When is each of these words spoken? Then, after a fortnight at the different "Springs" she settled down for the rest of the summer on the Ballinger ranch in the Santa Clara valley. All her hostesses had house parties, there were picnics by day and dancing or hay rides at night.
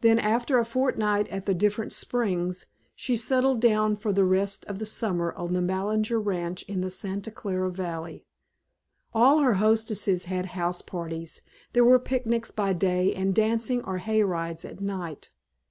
Then, 0.00 0.18
after 0.18 0.58
a 0.58 0.64
fortnight 0.64 1.28
at 1.28 1.44
the 1.44 1.52
different 1.52 1.92
"Springs" 1.92 2.64
she 2.94 3.14
settled 3.14 3.60
down 3.60 3.94
for 3.94 4.10
the 4.10 4.24
rest 4.24 4.64
of 4.64 4.78
the 4.78 4.86
summer 4.86 5.34
on 5.34 5.52
the 5.52 5.60
Ballinger 5.60 6.18
ranch 6.18 6.62
in 6.62 6.80
the 6.80 6.90
Santa 6.90 7.30
Clara 7.30 7.70
valley. 7.70 8.24
All 9.12 9.40
her 9.40 9.56
hostesses 9.60 10.24
had 10.24 10.46
house 10.56 10.80
parties, 10.80 11.42
there 11.74 11.84
were 11.84 11.98
picnics 11.98 12.50
by 12.50 12.72
day 12.72 13.14
and 13.14 13.34
dancing 13.34 13.84
or 13.84 13.98
hay 13.98 14.22
rides 14.24 14.64
at 14.64 14.80
night. 14.80 15.28